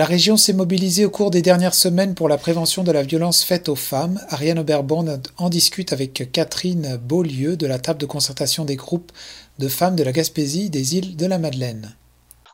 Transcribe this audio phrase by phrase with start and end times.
[0.00, 3.44] La région s'est mobilisée au cours des dernières semaines pour la prévention de la violence
[3.44, 4.18] faite aux femmes.
[4.30, 9.12] Ariane Oberborn en discute avec Catherine Beaulieu de la table de concertation des groupes
[9.58, 11.94] de femmes de la Gaspésie des îles de la Madeleine.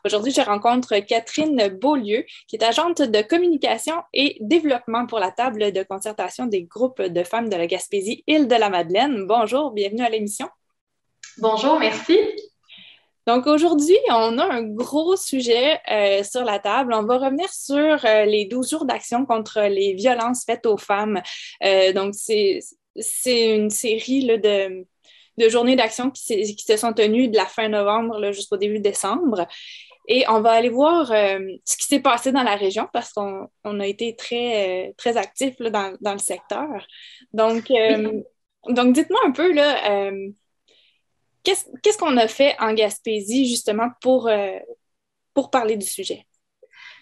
[0.03, 5.71] Aujourd'hui, je rencontre Catherine Beaulieu, qui est agente de communication et développement pour la table
[5.71, 9.25] de concertation des groupes de femmes de la Gaspésie, île de la Madeleine.
[9.25, 10.49] Bonjour, bienvenue à l'émission.
[11.37, 12.17] Bonjour, merci.
[13.27, 16.93] Donc aujourd'hui, on a un gros sujet euh, sur la table.
[16.93, 21.21] On va revenir sur euh, les 12 jours d'action contre les violences faites aux femmes.
[21.61, 22.61] Euh, donc c'est
[23.25, 24.85] une série de,
[25.37, 29.45] de, journées d'action qui, qui, se sont tenues de la fin novembre jusqu'au début décembre.
[30.07, 33.79] Et on va aller voir ce qui s'est passé dans la région parce qu'on on
[33.81, 36.69] a été très, très actifs dans, dans, le secteur.
[37.33, 37.69] Donc,
[38.69, 40.11] donc dites-moi un peu, là,
[41.81, 44.57] Qu'est-ce qu'on a fait en Gaspésie justement pour, euh,
[45.33, 46.25] pour parler du sujet?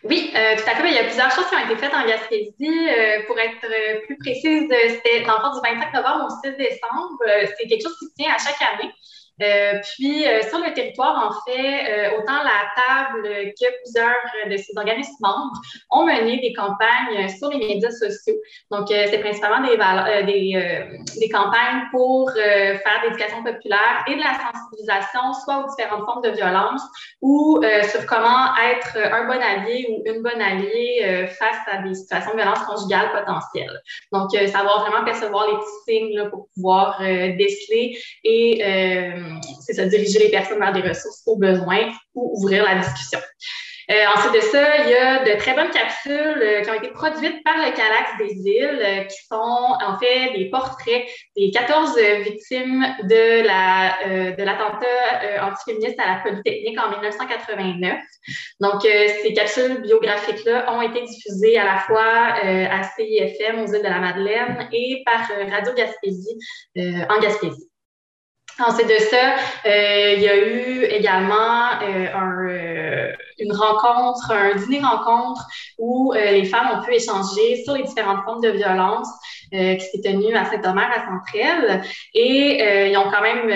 [0.04, 0.88] Oui, euh, tout à fait.
[0.88, 2.54] Il y a plusieurs choses qui ont été faites en Gaspésie.
[2.62, 7.18] Euh, pour être plus précise, c'était dans le du 25 novembre au 6 décembre.
[7.58, 8.92] c'est quelque chose qui se tient à chaque année.
[9.42, 13.28] Euh, puis, euh, sur le territoire, en fait, euh, autant la table
[13.60, 15.60] que plusieurs de ces organismes membres
[15.92, 18.36] ont mené des campagnes sur les médias sociaux.
[18.72, 19.76] Donc, c'est principalement des,
[20.26, 20.88] des,
[21.20, 26.30] des, campagnes pour faire l'éducation populaire et de la sensibilisation, soit aux différentes formes de
[26.30, 26.82] violence
[27.22, 32.32] ou sur comment être un bon allié ou une bonne alliée face à des situations
[32.32, 33.82] de violence conjugale potentielles.
[34.12, 38.62] Donc, savoir vraiment percevoir les petits signes là, pour pouvoir déceler et
[39.66, 43.20] c'est ça, diriger les personnes vers des ressources au besoin ou ouvrir la discussion.
[43.92, 46.88] Euh, ensuite de ça, il y a de très bonnes capsules euh, qui ont été
[46.88, 51.06] produites par le Calax des îles, euh, qui sont en fait des portraits
[51.38, 58.00] des 14 victimes de de l'attentat antiféministe à la Polytechnique en 1989.
[58.60, 63.88] Donc, ces capsules biographiques-là ont été diffusées à la fois à CIFM aux îles de
[63.88, 66.38] la Madeleine et par Radio Gaspésie
[66.78, 67.70] en Gaspésie.
[68.58, 69.36] Ensuite de ça,
[69.66, 75.46] euh, il y a eu également euh, un, euh, une rencontre, un dîner-rencontre
[75.78, 79.10] où les femmes ont pu échanger sur les différentes formes de violence
[79.52, 81.84] qui s'est tenue à Saint-Omer, à Centrelle.
[82.14, 83.48] Et ils ont quand même,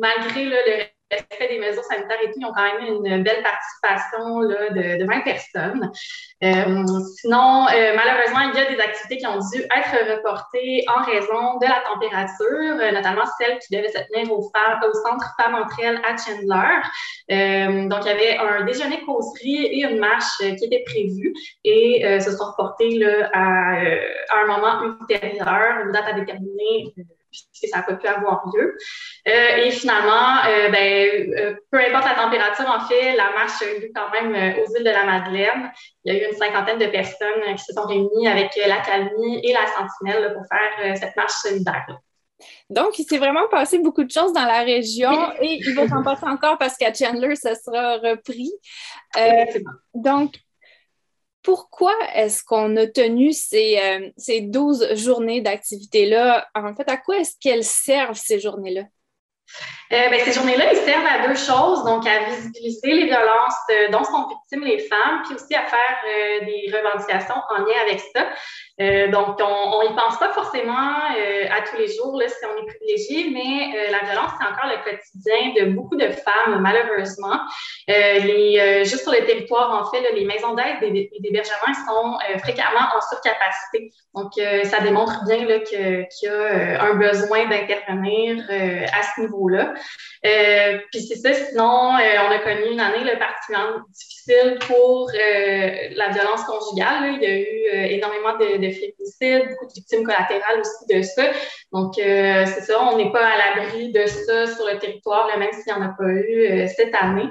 [0.00, 4.40] malgré le respect des mesures sanitaires et tout, ils ont quand même une belle participation
[4.40, 5.90] là, de, de 20 personnes.
[6.44, 6.86] Euh,
[7.16, 11.58] sinon, euh, malheureusement, il y a des activités qui ont dû être reportées en raison
[11.58, 15.80] de la température, euh, notamment celle qui devait se tenir au, au centre Femmes entre
[15.82, 17.88] elles à Chandler.
[17.88, 22.30] donc, il y avait un déjeuner causerie et une marche qui étaient prévus et ce
[22.30, 23.80] sera reporté là, à,
[24.30, 26.94] à, un moment ultérieur, une date à déterminer
[27.50, 28.76] puisque ça n'a pas pu avoir lieu.
[29.26, 33.66] Euh, et finalement, euh, ben, euh, peu importe la température, en fait, la marche a
[33.66, 35.70] eu lieu quand même aux îles de la Madeleine.
[36.04, 39.52] Il y a eu une cinquantaine de personnes qui se sont réunies avec l'Académie et
[39.52, 41.86] la Sentinelle pour faire cette marche solidaire.
[42.70, 46.02] Donc, il s'est vraiment passé beaucoup de choses dans la région et il va s'en
[46.02, 48.52] passer encore parce qu'à Chandler, ça sera repris.
[49.94, 50.34] donc,
[51.42, 56.48] pourquoi est-ce qu'on a tenu ces, euh, ces 12 journées d'activité-là?
[56.54, 58.82] En fait, à quoi est-ce qu'elles servent, ces journées-là?
[59.92, 63.88] Euh, ben, ces journées-là, ils servent à deux choses, donc à visibiliser les violences euh,
[63.90, 68.28] dont sont victimes les femmes, puis aussi à faire des revendications en lien avec ça.
[68.80, 70.72] Euh, donc, on n'y pense pas forcément
[71.16, 74.46] euh, à tous les jours là, si on est privilégié, mais euh, la violence, c'est
[74.46, 77.40] encore le quotidien de beaucoup de femmes, malheureusement.
[77.88, 82.86] Les, juste sur le territoire, en fait, là, les maisons d'aide et d'hébergement sont fréquemment
[82.94, 83.92] en surcapacité.
[84.14, 84.32] Donc,
[84.64, 89.72] ça démontre bien qu'il y a un besoin d'intervenir à ce niveau-là.
[90.92, 96.44] puis c'est ça, sinon, on a connu une année le particulièrement difficile pour la violence
[96.44, 97.14] conjugale.
[97.14, 101.24] Il y a eu énormément de de beaucoup de victimes collatérales aussi de ça.
[101.72, 105.52] Donc, euh, c'est ça, on n'est pas à l'abri de ça sur le territoire, même
[105.52, 107.28] s'il n'y en a pas eu euh, cette année.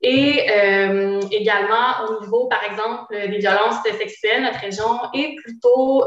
[0.00, 6.06] Et euh, également, au niveau, par exemple, des violences sexuelles, notre région est plutôt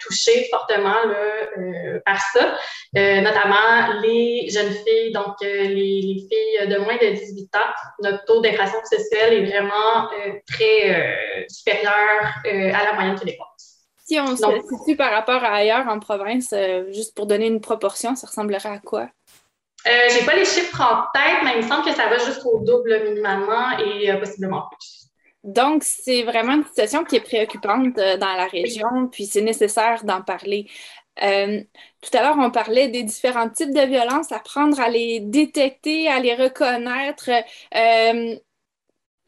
[0.00, 2.56] touchée fortement là, par ça,
[2.94, 7.72] notamment les jeunes filles, donc les, les, filles de moins de 18 ans.
[8.02, 10.08] Notre taux d'infraction sexuelle est vraiment
[10.46, 13.65] très supérieur à la moyenne québécoise.
[14.06, 17.60] Si on se situe par rapport à ailleurs en province, euh, juste pour donner une
[17.60, 19.08] proportion, ça ressemblerait à quoi?
[19.86, 22.60] Euh, j'ai pas les chiffres en tête, mais il me semble que ça va jusqu'au
[22.60, 25.08] double minimalement et euh, possiblement plus.
[25.44, 30.04] Donc, c'est vraiment une situation qui est préoccupante euh, dans la région, puis c'est nécessaire
[30.04, 30.66] d'en parler.
[31.16, 36.18] tout à l'heure, on parlait des différents types de violences, apprendre à les détecter, à
[36.18, 37.30] les reconnaître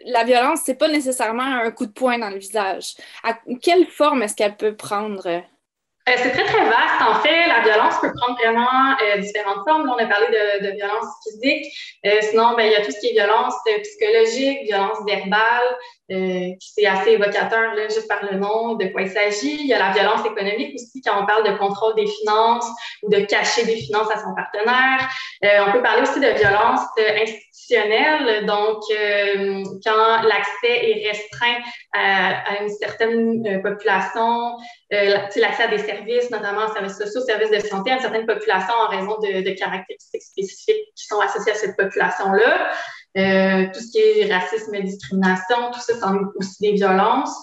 [0.04, 2.94] la violence, c'est pas nécessairement un coup de poing dans le visage.
[3.22, 5.42] À quelle forme est-ce qu'elle peut prendre?
[6.08, 7.02] Euh, c'est très, très vaste.
[7.06, 9.86] En fait, la violence peut prendre vraiment euh, différentes formes.
[9.86, 11.66] Là, on a parlé de, violence physique.
[12.06, 15.76] Euh, sinon, ben, il y a tout ce qui est violence psychologique, violence verbale,
[16.08, 19.60] qui c'est assez évocateur là, juste par le nom de quoi il s'agit.
[19.60, 22.66] Il y a la violence économique aussi, quand on parle de contrôle des finances
[23.02, 25.06] ou de cacher des finances à son partenaire.
[25.42, 26.80] on peut parler aussi de violence
[27.20, 28.80] institutionnelle, donc
[29.84, 31.58] quand l'accès est restreint
[31.92, 34.56] à, à une certaine population,
[34.90, 35.97] l'accès à des services
[36.30, 41.06] notamment services sociaux, services de santé, à certaines populations en raison de, caractéristiques spécifiques qui
[41.06, 42.70] sont associées à cette population-là.
[43.16, 46.04] Euh, tout ce qui est racisme et discrimination, tout ça, c'est
[46.36, 47.36] aussi des violences.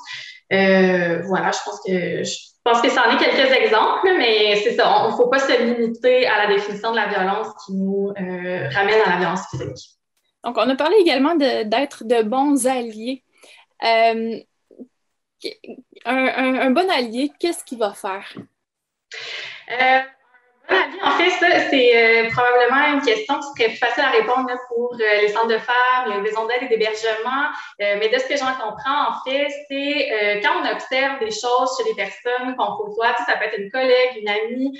[0.54, 4.74] Euh, voilà, je pense que je pense que ça en est quelques exemples, mais c'est
[4.74, 8.10] ça, on ne faut pas se limiter à la définition de la violence qui nous
[8.10, 9.98] euh, ramène à la violence physique.
[10.44, 13.24] Donc, on a parlé également d'être de, bons alliés.
[16.06, 18.34] Un, bon allié, qu'est-ce qu'il va faire?
[19.72, 20.00] Euh,
[21.04, 21.30] en fait,
[21.70, 25.60] c'est euh, probablement une question qui serait facile à répondre pour euh, les centres de
[25.60, 27.50] femmes, les maisons d'aide et d'hébergement.
[27.80, 31.84] mais de ce que j'en comprends, en fait, c'est quand on observe des choses chez
[31.90, 34.80] les personnes qu'on côtoie, ça peut être une collègue, une amie,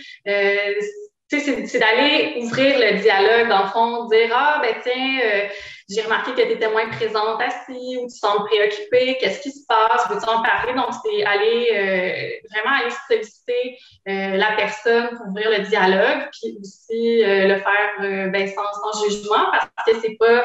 [1.28, 5.50] c'est d'aller ouvrir le dialogue, dans le fond, dire Ah, ben tiens,
[5.88, 9.66] j'ai remarqué que tu étais moins présente assis ou tu sembles préoccupée, qu'est-ce qui se
[9.68, 10.74] passe, veux-tu en parler?
[10.74, 13.78] Donc, c'est aller euh, vraiment aller solliciter
[14.08, 19.08] euh, la personne pour ouvrir le dialogue, puis aussi euh, le faire ben, sans, sans,
[19.08, 20.44] jugement, parce que c'est pas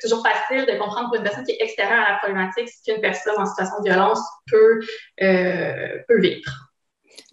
[0.00, 3.00] toujours facile de comprendre pour une personne qui est extérieure à la problématique ce qu'une
[3.00, 4.80] personne en situation de violence peut,
[5.18, 6.52] peut vivre.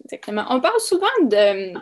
[0.04, 0.44] Exactement.
[0.50, 1.74] On parle souvent de,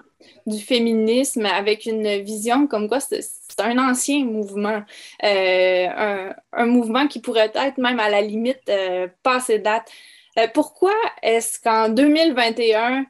[0.46, 3.22] du féminisme avec une vision comme quoi c'est
[3.60, 4.82] un ancien mouvement,
[5.22, 9.90] euh, un, mouvement qui pourrait être même à la limite euh, passé date.
[10.38, 13.06] Euh, pourquoi est-ce qu'en 2021,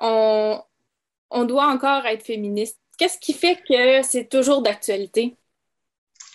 [0.00, 0.60] on,
[1.30, 2.78] on doit encore être féministe?
[2.98, 5.36] Qu'est-ce qui fait que c'est toujours d'actualité?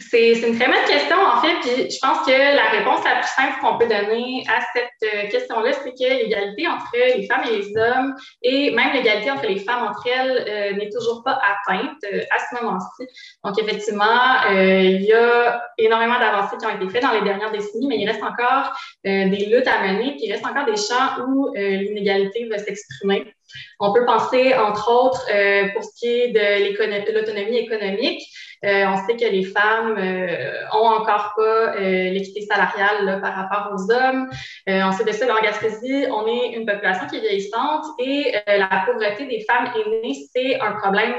[0.09, 3.29] C'est une très bonne question, en fait, puis je pense que la réponse la plus
[3.29, 7.57] simple qu'on peut donner à cette euh, question-là, c'est que l'égalité entre les femmes et
[7.57, 11.97] les hommes, et même l'égalité entre les femmes entre elles, euh, n'est toujours pas atteinte
[12.05, 13.07] euh, à ce moment-ci.
[13.43, 17.87] Donc, effectivement, il y a énormément d'avancées qui ont été faites dans les dernières décennies,
[17.87, 21.51] mais il reste encore des luttes à mener, puis il reste encore des champs où
[21.53, 23.33] l'inégalité va s'exprimer.
[23.79, 25.25] On peut penser, entre autres,
[25.73, 28.21] pour ce qui est de l'autonomie économique,
[28.63, 33.73] euh, on sait que les femmes euh, ont encore pas euh, l'équité salariale par rapport
[33.73, 34.29] aux hommes.
[34.67, 38.83] on sait de ça, dans Gaspésie, on est une population qui est vieillissante et la
[38.85, 41.15] pauvreté des femmes aînées, c'est un problème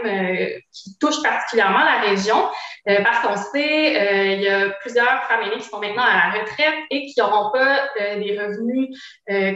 [0.73, 2.37] qui touche particulièrement la région
[2.87, 6.75] parce qu'on sait, il y a plusieurs femmes aînées qui sont maintenant à la retraite
[6.91, 8.89] et qui n'auront pas des revenus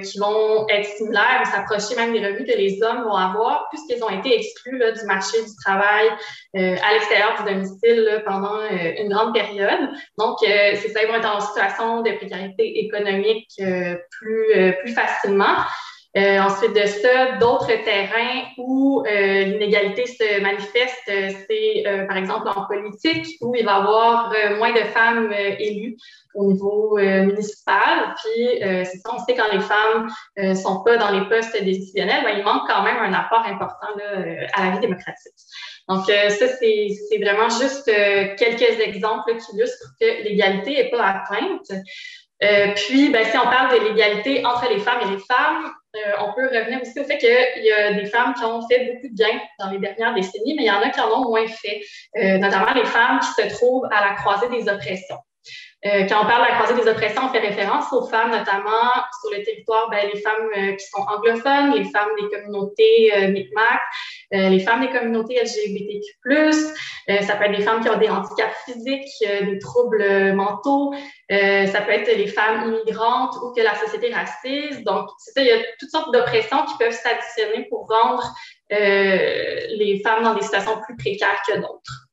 [0.05, 4.03] qui vont être similaires ou s'approcher même des revenus que les hommes vont avoir puisqu'ils
[4.03, 6.09] ont été exclus là, du marché du travail
[6.55, 7.75] à l'extérieur du domicile
[8.25, 9.90] pendant euh, une grande période.
[10.19, 14.93] Donc, euh, c'est ça, ils vont être en situation de précarité économique euh, plus, plus
[14.93, 15.56] facilement.
[16.16, 23.54] Ensuite de ça, d'autres terrains où l'inégalité se manifeste, c'est par exemple en politique, où
[23.54, 25.96] il va y avoir moins de femmes élues
[26.35, 28.14] au niveau municipal.
[28.23, 30.08] Puis, c'est ça, on sait quand les femmes
[30.38, 33.88] ne sont pas dans les postes décisionnels, ben, il manque quand même un apport important
[34.54, 35.35] à la vie démocratique.
[35.88, 41.04] Donc, euh, ça, c'est vraiment juste euh, quelques exemples qui illustrent que l'égalité n'est pas
[41.04, 41.70] atteinte.
[42.42, 45.73] Euh, puis, ben, si on parle de l'égalité entre les femmes et les femmes,
[46.21, 49.09] on peut revenir aussi au fait qu'il y a des femmes qui ont fait beaucoup
[49.09, 51.47] de bien dans les dernières décennies, mais il y en a qui en ont moins
[51.47, 51.81] fait,
[52.38, 55.19] notamment les femmes qui se trouvent à la croisée des oppressions.
[55.87, 58.90] Euh, quand on parle de la croisée des oppressions, on fait référence aux femmes, notamment
[59.21, 63.28] sur le territoire, ben, les femmes euh, qui sont anglophones, les femmes des communautés euh,
[63.28, 63.81] Micmac,
[64.33, 66.52] les femmes des communautés LGBTQ+,
[67.23, 70.93] ça peut être des femmes qui ont des handicaps physiques, des troubles mentaux,
[71.31, 74.83] ça peut être les femmes immigrantes ou que la société raciste.
[74.85, 78.25] Donc, c'est ça, il y a toutes sortes d'oppressions qui peuvent s'additionner pour rendre
[78.71, 82.05] les femmes dans des situations plus précaires que d'autres.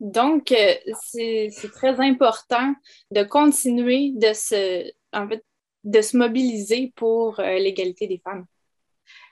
[0.00, 2.74] Donc, euh, c'est très important
[3.10, 5.44] de continuer de se, en fait,
[5.84, 8.44] de se mobiliser pour euh, l'égalité des femmes.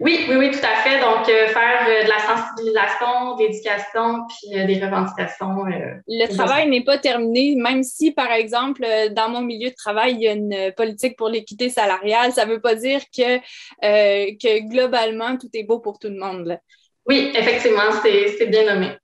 [0.01, 0.99] Oui, oui, oui, tout à fait.
[1.01, 5.65] Donc, euh, faire de la sensibilisation, de l'éducation, puis des revendications.
[5.67, 10.23] le travail n'est pas terminé, même si, par exemple, dans mon milieu de travail, il
[10.23, 13.39] y a une politique pour l'équité salariale, ça ne veut pas dire que,
[13.83, 16.59] que globalement, tout est beau pour tout le monde.
[17.07, 18.97] Oui, effectivement, c'est bien nommé.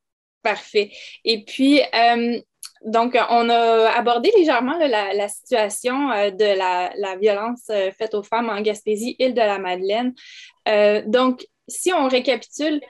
[0.43, 0.91] Parfait.
[1.25, 2.41] Et puis, euh,
[2.85, 9.15] Donc, on a abordé légèrement la, situation de la, violence faite aux femmes en Gaspésie,
[9.21, 10.15] île de la Madeleine.
[11.07, 12.81] donc, si on récapitule,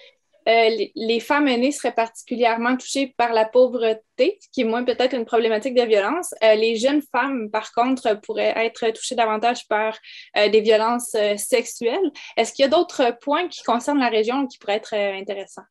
[0.49, 5.25] euh, les, femmes aînées seraient particulièrement touchées par la pauvreté, qui est moins peut-être une
[5.25, 6.35] problématique de violence.
[6.43, 9.97] Euh, les jeunes femmes, par contre, pourraient être touchées davantage par
[10.37, 12.11] euh, des violences sexuelles.
[12.37, 15.63] Est-ce qu'il y a d'autres points qui concernent la région qui pourraient être intéressants?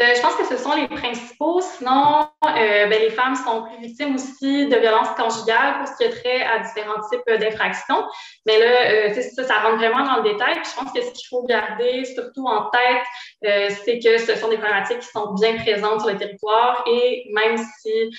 [0.00, 1.60] Euh, je pense que ce sont les principaux.
[1.60, 6.04] Sinon, euh, ben, les femmes sont plus victimes aussi de violences conjugales pour ce qui
[6.04, 8.04] est trait à différents types d'infractions.
[8.46, 10.54] Mais là, euh, ça, ça rentre vraiment dans le détail.
[10.54, 14.58] je pense que ce qu'il faut garder surtout en tête, c'est que ce sont des
[14.58, 18.10] problématiques qui sont bien présentes sur le territoire et même si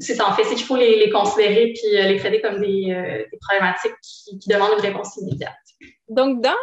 [0.00, 3.94] c'est ça en fait, c'est qu'il faut les, considérer puis les traiter comme des, problématiques
[4.02, 5.54] qui, qui demandent une réponse immédiate.
[6.08, 6.54] Donc, dans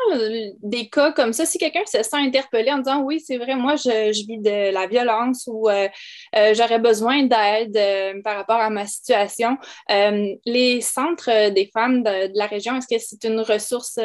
[0.64, 3.76] des cas comme ça, si quelqu'un se sent interpellé en disant oui, c'est vrai, moi,
[3.76, 5.88] je, vis de la violence ou euh,
[6.36, 12.32] euh, j'aurais besoin d'aide euh, par rapport à ma situation, les centres des femmes de,
[12.36, 14.00] la région, est-ce que c'est une ressource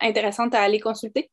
[0.00, 1.30] intéressante à aller consulter?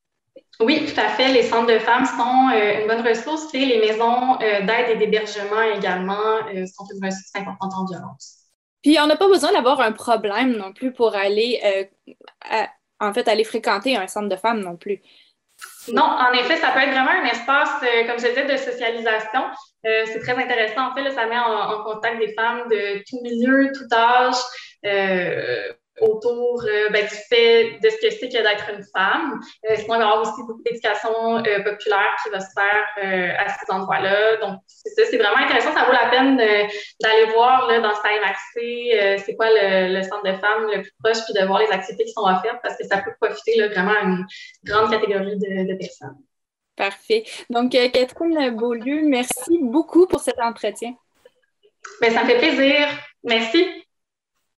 [0.60, 1.32] Oui, tout à fait.
[1.32, 6.40] Les centres de femmes sont une bonne ressource et les maisons d'aide et d'hébergement également
[6.68, 8.38] sont une ressource importante en violence.
[8.84, 11.60] Puis, on n'a pas besoin d'avoir un problème non plus pour aller
[12.42, 12.68] à,
[13.02, 15.02] en fait, aller fréquenter un centre de femmes non plus.
[15.92, 19.42] Non, en effet, ça peut être vraiment un espace, euh, comme je disais, de socialisation.
[19.86, 20.92] Euh, c'est très intéressant.
[20.92, 24.36] En fait, ça met en, contact des femmes de tout milieu, tout âge.
[24.86, 29.40] Euh, autour euh, ben, du fait de ce que c'est que d'être une femme.
[29.70, 33.38] Euh, sinon, il va y avoir aussi beaucoup d'éducation euh, populaire qui va se faire
[33.40, 34.38] à ces endroits-là.
[34.38, 35.74] Donc, c'est ça, c'est vraiment intéressant.
[35.74, 38.22] Ça vaut la peine d'aller voir là, dans STEM
[38.54, 42.12] c'est quoi le, centre de femmes le plus proche, puis de voir les activités qui
[42.12, 44.26] sont offertes parce que ça peut profiter là, vraiment à une
[44.64, 46.18] grande catégorie de, de personnes.
[46.76, 47.24] Parfait.
[47.50, 50.96] Donc, Catherine Beaulieu, merci beaucoup pour cet entretien.
[52.02, 52.88] Bien, ça me fait plaisir.
[53.24, 53.66] Merci.